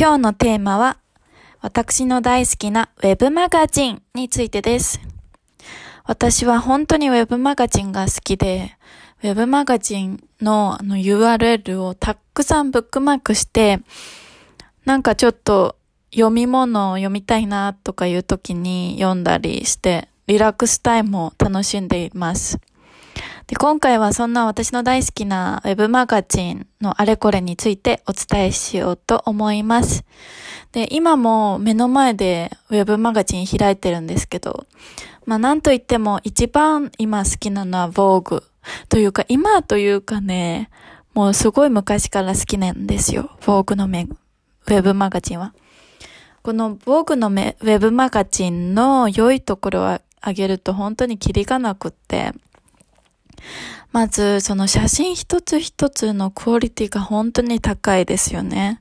[0.00, 0.96] 今日のテーマは、
[1.60, 4.98] 私の大好きなウェブマガジンについてです。
[6.06, 8.78] 私は本当にウェブマガジンが好きで、
[9.22, 13.80] ウェブマガジンのあの URL をたくさんブックマークして、
[14.86, 15.76] なんかちょっと
[16.10, 22.58] 読み物を読みたいなとかいう時に読んだりして、リラックスタイムを楽しんでいます。
[23.46, 30.04] で、今回はそんな私の大好きなウェブマガジンのあれこれについてお伝えしようと思います。
[30.72, 34.66] で、今も目の前でウェブマガジン開いてるんですけど、
[35.26, 38.42] まあなんといっても一番今好きなのは Vogue
[38.88, 40.70] というか今というかね、
[41.14, 43.30] もうすごい昔から好きなんですよ。
[43.40, 45.54] Vogue のウェブマガジンは。
[46.42, 52.32] この Vogue のウェブマガジンの良いところを挙げると本当にキリがなくって、
[53.92, 58.80] まず、その写真一つ一つのクオリティが本当に高いですよね。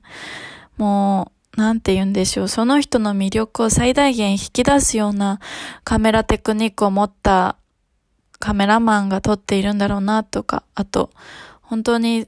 [0.77, 2.47] もう、なんて言うんでしょう。
[2.47, 5.39] その人の魅力を最大限引き出すような
[5.83, 7.57] カメラテクニックを持った
[8.39, 11.09] カメラマンが撮っているんだろうなとか、あと、
[11.61, 12.27] 本当に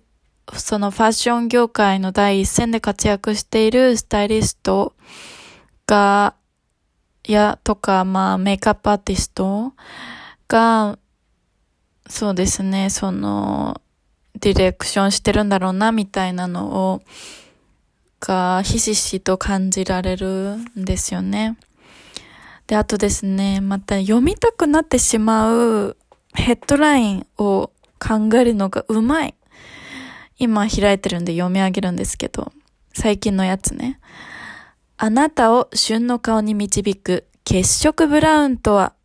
[0.53, 4.95] そのファッション業界の第一線で活躍しているスタイリスト
[5.87, 6.35] が、
[7.27, 9.73] や、とか、まあ、メイクアップアーティスト
[10.47, 10.97] が、
[12.11, 13.79] そうですね、その、
[14.37, 17.01] ディレクションしてるんだろうな、みたいなのを、
[18.19, 21.57] が、ひしひしと感じられるんですよね。
[22.67, 25.95] で、あとですね、また読みたくなってしまう
[26.33, 29.33] ヘッドラインを考えるのがうまい。
[30.37, 32.51] 今開いてるんで読み上げるんですけど、
[32.93, 34.01] 最近のやつね。
[34.97, 38.95] あなたを旬の顔に導く血色ブラウンとは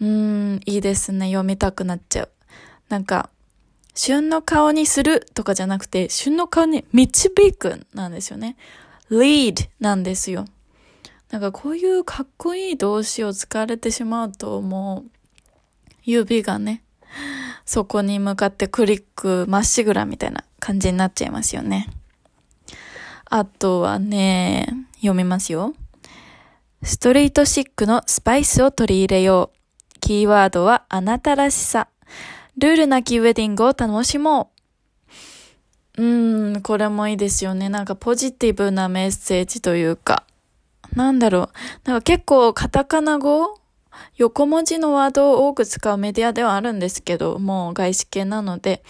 [0.00, 1.26] うーん、いいですね。
[1.26, 2.30] 読みたくなっちゃう。
[2.88, 3.30] なんか、
[3.94, 8.56] 旬の顔にするとかじゃなくて、旬の顔に導くなんですよね。
[9.10, 10.44] lead なんですよ。
[11.30, 15.10] なんかこういうかっこいい動詞を使われてしまうと、もう、
[16.04, 16.82] 指がね、
[17.66, 21.90] そこに向かってクリックまっしぐらみたいな感じになっちゃいますよね。
[23.26, 25.74] あとはね、読みますよ。
[26.82, 29.57] ストリートシックのスパイスを取り入れよう。
[30.00, 31.88] キーワードはあなたらしさ。
[32.56, 34.50] ルールなきウェディングを楽しも
[35.96, 36.02] う。
[36.02, 37.68] うーん、これもいいですよね。
[37.68, 40.24] なんかポジティブなメッセージというか。
[40.94, 41.50] なんだろ
[41.84, 41.88] う。
[41.88, 43.58] なんか結構カタカナ語
[44.16, 48.82] 横文字のワードを多く使うメディアではあるんですけど、もう外資系なので。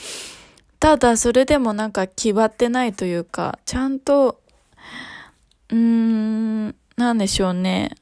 [0.80, 4.40] ただそれでもなんか決まってないというか、ちゃんと、
[5.70, 7.96] うーん、なんでしょうね。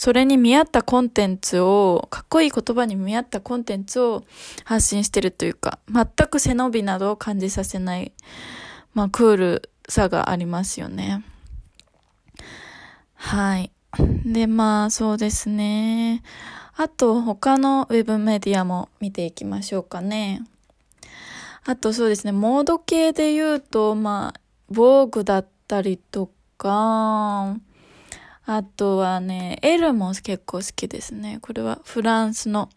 [0.00, 4.24] それに見合ったコンテンツを、かっこいい言葉に見合ったコンテンツを
[4.64, 8.10] 発信してるというか、全く背伸びなどを感じさせない、
[8.94, 11.22] まあ、クールさがありますよね。
[13.12, 13.70] はい。
[14.24, 16.22] で、まあ、そうですね。
[16.78, 20.40] あと、他のウェブメディアも見ていきましょうかね。
[21.66, 22.32] あと、そうですね。
[22.32, 24.40] モード系で言うと、まあ、
[24.70, 27.54] 防具だったりとか、
[28.46, 31.38] あとはね、エルも結構好きですね。
[31.40, 32.68] これはフランスの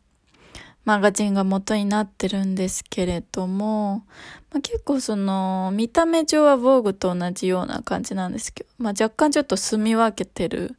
[0.85, 4.05] マガジンが元になってるんですけれども、
[4.51, 10.75] まあ、結構その、見た目上は防具と同じような感じなんですけど、まあ、若干ちょっと住み分けてる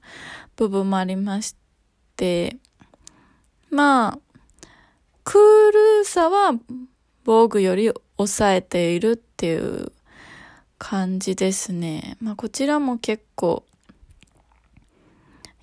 [0.56, 1.56] 部分もありまし
[2.16, 2.58] て、
[3.70, 4.18] まあ、
[5.24, 6.52] クールさは
[7.24, 9.90] 防具より抑えているっていう
[10.76, 12.18] 感じですね。
[12.20, 13.64] まあ、こちらも結構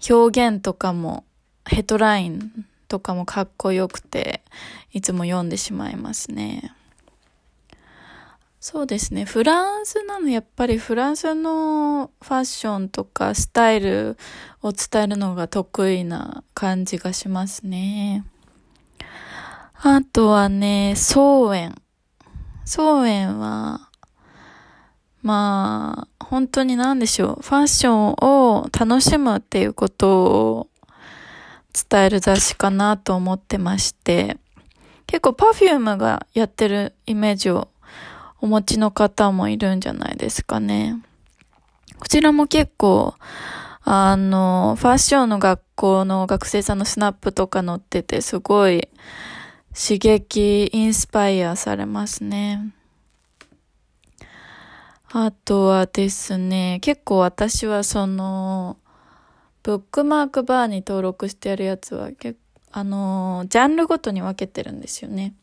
[0.09, 1.23] 表現とかも、
[1.65, 4.41] ヘッドラインとかもかっこよくて、
[4.91, 6.73] いつも読んでしまいますね。
[8.59, 9.25] そうですね。
[9.25, 14.17] フランスなの、やっぱりフランスのファッションとかスタイル
[14.61, 18.23] を伝えるのが得意な感じがしますね。
[19.83, 21.75] あとはね、草園。
[22.65, 23.89] 草園は、
[25.23, 27.41] まあ、本当に何でしょう。
[27.41, 30.67] ファッションを楽しむっていうことを
[31.73, 34.37] 伝える雑誌かなと思ってまして、
[35.05, 37.67] 結構 Perfume がやってるイメージを
[38.39, 41.01] お持ちの方もいるんじゃないですかね。
[41.99, 43.13] こちらも結構、
[43.83, 48.89] あの、ファッションの学校の学生さんのスナップとか載ってて、すごい
[49.73, 52.73] 刺激、インスパイアされますね。
[55.13, 58.77] あとはですね、結構私はその、
[59.63, 62.37] ブックマークバーに登録してあるやつは結
[62.73, 65.33] あの、ジャンルごとに分けてるんですよね。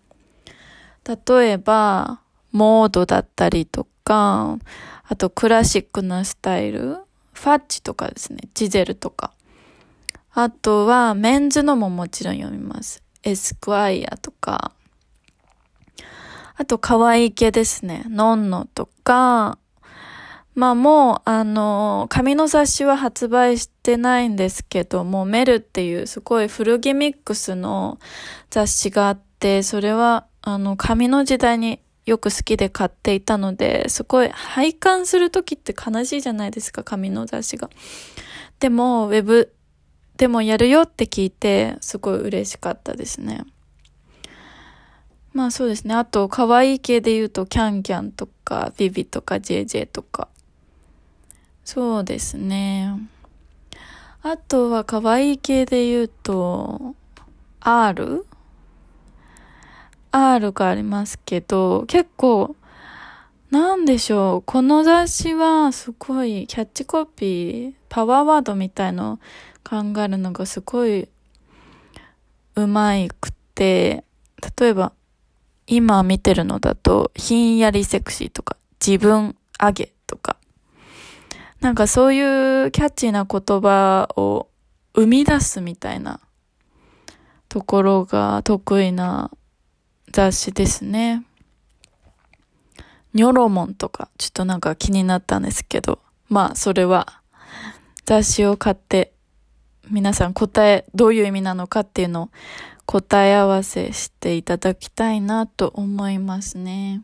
[1.06, 2.20] 例えば、
[2.52, 4.58] モードだったりとか、
[5.06, 6.96] あとクラシックなスタイル、
[7.34, 9.32] ファッチとかですね、ジゼルとか。
[10.32, 13.02] あとはメンズのももちろん読みます。
[13.22, 14.72] エスクワイアとか。
[16.68, 18.04] と可愛い系ですね。
[18.08, 19.58] ノンノとか、
[20.54, 27.98] まあもう、あの、紙の雑誌は発売してないんですけども、メルっていうすごい古着ミックスの
[28.50, 37.70] 雑誌があって、それは、あの、紙の時代によく好きで買っていたので、すごい拝観するときって悲しいじゃないですか、紙の雑誌が。
[38.60, 39.54] でも、ウェブ
[40.16, 43.44] でもやるよって聞いて、すごい嬉しかったですね。
[45.38, 45.94] まあそうですね。
[45.94, 50.26] あと、可愛い系で言うと、キャンキャンとか、ビビとか、JJ とか。
[51.64, 52.92] そうですね。
[54.20, 56.96] あとは可愛い系で言うと、
[57.60, 58.24] R?R
[60.50, 62.56] がありますけど、結構、
[63.52, 64.42] なんでしょう。
[64.42, 69.20] この雑誌はすごいキャッチコピー、パワーワードみたいの
[69.62, 71.08] 考えるのがすごい
[72.56, 74.02] うまいくて、
[74.58, 74.94] 例えば
[75.70, 80.36] 今見てるのだと、ひんやりセクシーとか、自分上げとか、
[81.60, 84.48] なんかそういうキャッチーな言葉を
[84.94, 86.20] 生み出すみたいな
[87.48, 89.30] ところが得意な
[90.10, 91.24] 雑誌ですね。
[93.12, 95.98] ニョロモンとかちょっとなんか気になったんですけど、
[96.28, 97.20] まあそれは
[98.06, 99.12] 雑誌を買って
[99.90, 102.30] 皆さん答え、どういう意味なのかっていうのを
[102.90, 107.02] 答え合わせしていただきたいなと思いますね。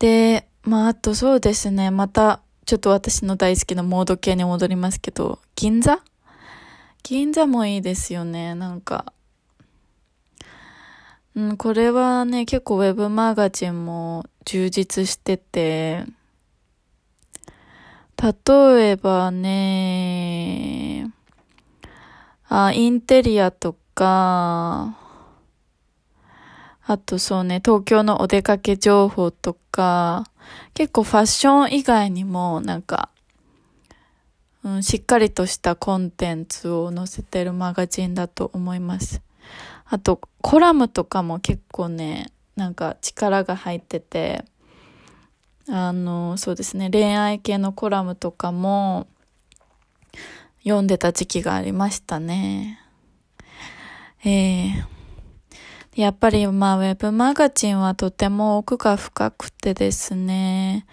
[0.00, 6.00] で、まああとそうですね、またちょっと私の大好きなモード系に戻りますけど、銀座？
[7.04, 9.12] 銀座もいいですよね、なんか。
[11.36, 16.04] うん、これはね、結構ウェブマガジンも充実してて、
[18.20, 21.08] 例えばね、
[22.48, 24.96] あ、インテリアとか、
[26.86, 30.24] あとそうね、東京のお出かけ情報とか、
[30.72, 33.08] 結構ファッション以外にもなんか、
[34.62, 39.20] うん、しっかりとしたコンテンツを載せてるマガジンだと思います。
[39.86, 44.44] あと、コラムとかも結構ね、なんか力が入ってて、
[45.68, 49.08] あの、そうですね、恋愛系のコラムとかも
[50.62, 52.80] 読んでた時期がありましたね。
[54.24, 54.98] えー
[55.96, 60.86] やっぱりまあウェブマガジンはとても奥が深くてですね、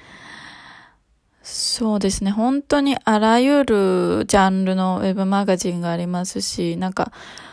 [1.43, 7.11] そうですね、本当にあらゆるジャンルのウェブマガジンがありますし、なんか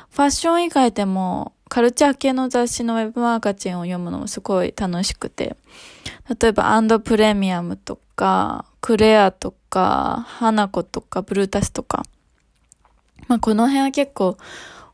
[0.08, 5.54] ファッション以外でもカルチャー系の雑誌のウェブマガジンを読むのもすごい楽しくて、
[6.40, 12.02] 例えばアンドプレミアムとか、クレアとか、花子とか、ブルータスとか、
[13.28, 14.38] まあこの辺は結構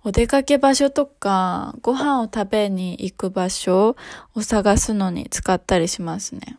[0.04, 3.96] お出かけ場所とか、ご飯を食べに行く場所
[4.34, 6.56] を探すのに使ったりしますね。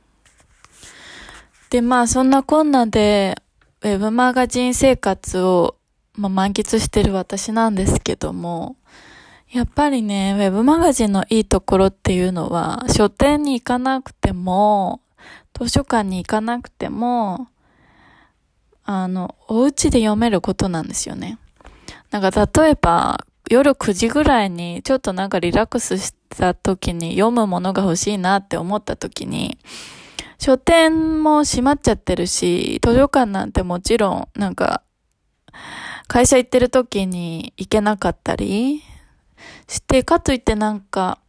[1.70, 3.42] で、まあそんなこんなで、
[3.82, 5.76] ウェブマガジン生活を、
[6.16, 8.76] まあ、満喫してる私なんですけども、
[9.52, 15.02] やっぱりね、ウェブマガジンのいいところっていうのは、書店に行かなくても、
[15.58, 17.48] 図書館に行かなくても、
[18.84, 21.38] あの、お家で読めることなんですよね。
[22.12, 29.58] なんか例えば、夜9時ぐらいにちょっとなんかリラックスした時に読むものが欲しいなって思った時に、
[30.38, 34.84] 書店も閉まっちゃってるし、図書館なんてもちろんなんか、
[36.08, 38.84] 会社行ってる時に行けなかったり
[39.68, 41.20] して、かといってなんか、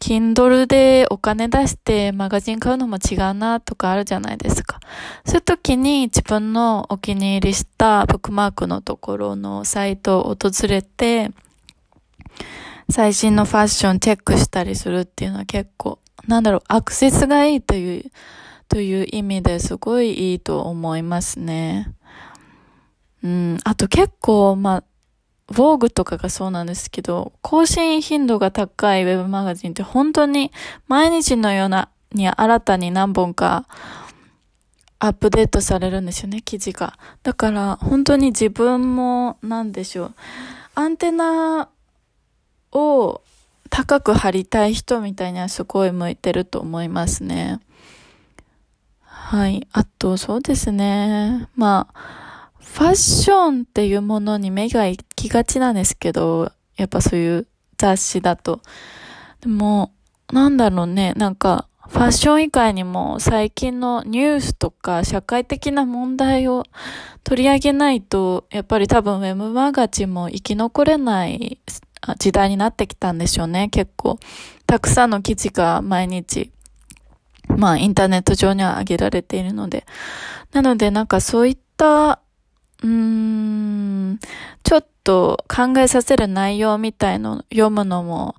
[0.00, 4.80] Kindle でお金出してマガジン買うのも違うなとかあるじゃないですか。
[5.24, 11.32] そういう時に自分のお気に入りしたブックマークのところのサイトを訪れて、
[12.90, 18.10] 最新のファッションチェックしたりするっていうのは結構、なんだろう、アクセスがいいという、
[18.68, 21.92] という意味ですごいいいと思いますね。
[23.22, 24.84] うん、あと結構、まあ、
[25.50, 30.52] ヴォーグとかがそうなんですけど、更新頻度が高いウェブマガジンって本当に
[30.88, 33.66] 毎日のようなに新たに何本か
[34.98, 36.98] アップデートされるんですよね、記事が。
[37.22, 40.14] だから本当に自分もなんでしょう。
[40.74, 41.68] アンテナ
[42.72, 43.20] を
[43.70, 47.60] 高く張りたい人みたいにはすごい向いてると思いますね。
[49.02, 49.66] はい。
[49.72, 51.48] あと、そうですね。
[51.54, 57.46] まあ、ファッションっていうものに目が行きがちなんですけど、やっぱそういう
[57.76, 58.60] 雑誌だと。
[59.40, 59.92] でも、
[60.32, 66.64] なんだろうね、なんか、ファッション以外にも最近のニュースとか社会的な問題を
[67.24, 71.58] 取り上げないと、やっぱり多分ウェブマガジンも生き残れない
[72.18, 74.18] 時代になってきたんでしょうね、結構。
[74.66, 76.52] たくさんの記事が毎日、
[77.56, 79.86] まあインターネット上には上げられているので。
[80.52, 82.20] なのでなんかそういった、
[82.82, 84.20] うーん、
[84.62, 88.36] ちょっと考えさせる内容みたいの読むのも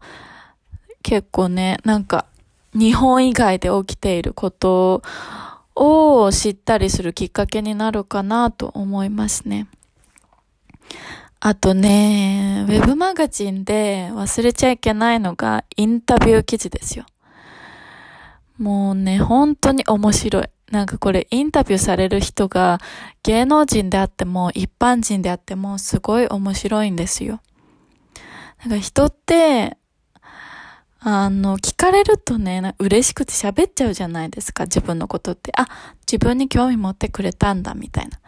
[1.04, 2.26] 結構ね、なんか
[2.74, 5.02] 日本以外で起きていること
[5.76, 9.68] を知ったりするきっかけになるかなと思いますね。
[11.42, 17.06] あとね、ウェブマガジンで忘れちゃいけないのがインタビュー記事ですよ。
[18.58, 20.44] もうね、本当に面白い。
[20.72, 22.80] なんかこれインタビューされる人が
[23.24, 27.42] 芸能人であっても一般人であってもすごい面白いんですよ。
[28.62, 29.78] なんか人って
[31.02, 35.54] あの、聞かれるとね、嬉しくて喋っちゃうじゃないですか、自分のことって。
[35.56, 35.68] あ、
[36.06, 38.20] 自分に興味持ってくれたんだ、みたいな。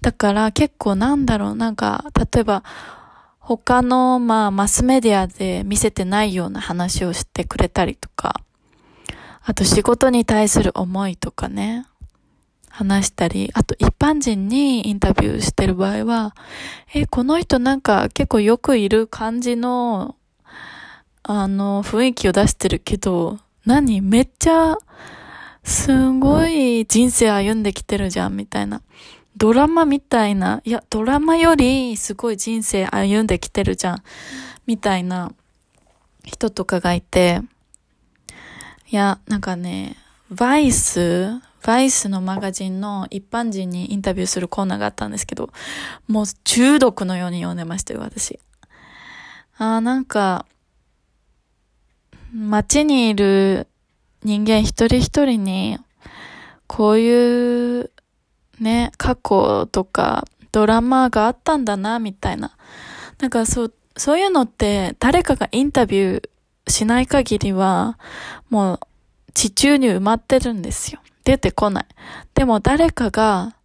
[0.00, 2.64] だから結構なんだろう、なんか、例えば、
[3.38, 8.40] 他の、まあ、マスメディアで見せてないような話をしてくれたりとか、
[9.44, 11.86] あと仕事に対する思いとかね、
[12.68, 16.34] 話したり、あと一般人にインタビューしてる場合は、
[16.94, 20.16] え、この人なんか結構よくいる感じの
[21.26, 24.76] あの、雰囲気を出してるけど、何めっちゃ、
[25.62, 28.82] すごい人生歩んできてるじゃん、みたいな。
[29.34, 34.02] ドラマみたいな、いや、ドラマよりすごい人生歩んできてるじゃん、
[34.66, 35.32] みたいな
[36.24, 37.40] 人とかがいて、
[38.90, 39.96] いや、なんかね、
[40.30, 45.50] バイス、バイスのマガジンの一般人にインタビューするコーナーがあったんですけど、
[46.06, 48.38] もう中毒のように読んでましたよ、私。
[49.56, 50.44] あーなんか、
[52.34, 53.68] 街にいる
[54.22, 55.78] 人間一人一人に、
[56.66, 57.90] こういう
[58.60, 62.56] ね、過去とかドラマがあったんだな、みたいな。
[63.18, 66.30] なんかそう、そういうのって誰かがインタビュー
[66.68, 67.98] しない限りは、
[68.50, 68.80] もう
[69.34, 71.00] 地中に埋まってるんですよ。
[71.24, 71.86] 出てこない。
[72.34, 73.56] でも誰かが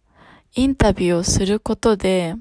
[0.54, 2.34] インタビューをすることで、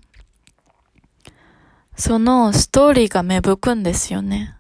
[1.96, 4.56] そのストーリーが芽吹くんですよね。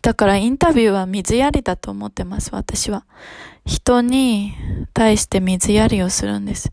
[0.00, 3.04] だからインタビューは水やりだと思ってます、私は。
[3.64, 4.54] 人に
[4.92, 6.72] 対して水やりをするんです。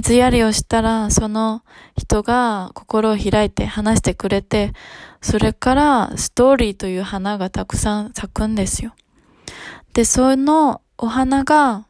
[0.00, 1.62] 水やりをしたら、その
[1.98, 4.72] 人が心を開いて話してくれて、
[5.20, 8.94] それからストーリーという花がたくさん咲くんですよ。
[9.92, 11.84] で、そのお花が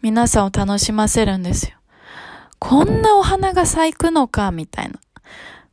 [0.00, 1.76] 皆さんを楽しませるんですよ。
[2.60, 5.00] こんなお花が咲くのか、みたいな。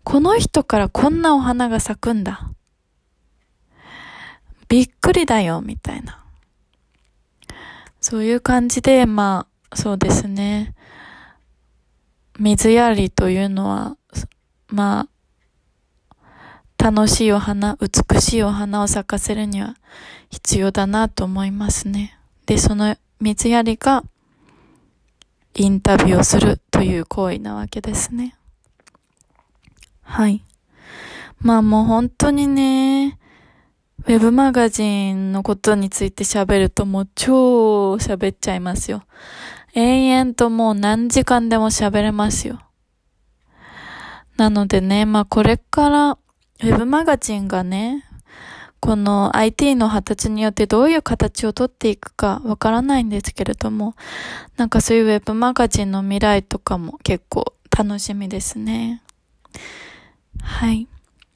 [0.04, 2.50] この人からこんなお花が咲くんだ。
[4.68, 6.26] びっくりだよ、みたいな。
[8.02, 10.74] そういう感じで、まあ、そうですね。
[12.40, 13.98] 水やりというのは、
[14.68, 15.08] ま
[16.80, 19.76] あ、楽しいお花、美しいお花を咲かせるには
[20.30, 22.18] 必要だなと思いますね。
[22.46, 24.04] で、その水やりが
[25.56, 28.36] インタビューをするという行為なわけですね。
[30.04, 30.44] はい。
[31.40, 33.18] まあもう本当にね、
[34.00, 39.04] ウェブマガジンのことについて喋るともう超喋っちゃいますよ。
[39.74, 42.62] 永遠ともう何時間でも喋れますよ。
[44.38, 48.06] なのでね、まあこれからウェブマガジンがね、
[48.80, 53.96] この IT の発達によってどういう形をとっていくかわからないんですけれども、
[54.56, 59.02] なんかそういうウェブマガジンの未来とかも結構楽しみですね。
[60.42, 60.88] はい。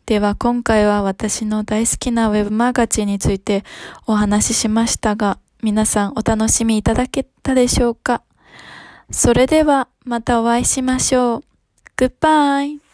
[0.10, 3.64] では今回は私の大好きなウェブマガジンについて
[4.08, 8.24] お話ししましたが、皆さんお楽しみいただけたでしょうか？
[9.12, 11.44] それではまたお会いしましょう。
[11.96, 12.89] Goodbye!